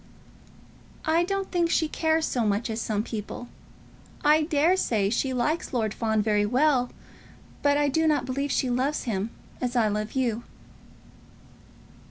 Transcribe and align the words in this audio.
"I 1.05 1.23
don't 1.23 1.51
think 1.51 1.69
she 1.69 1.87
cares 1.87 2.25
so 2.25 2.43
much 2.43 2.71
as 2.71 2.81
some 2.81 3.03
people. 3.03 3.49
I 4.25 4.41
dare 4.41 4.75
say 4.75 5.11
she 5.11 5.31
likes 5.31 5.73
Lord 5.73 5.93
Fawn 5.93 6.23
very 6.23 6.43
well, 6.43 6.89
but 7.61 7.77
I 7.77 7.87
do 7.87 8.07
not 8.07 8.25
believe 8.25 8.51
she 8.51 8.67
loves 8.71 9.03
him 9.03 9.29
as 9.61 9.75
I 9.75 9.89
love 9.89 10.13
you." 10.13 10.41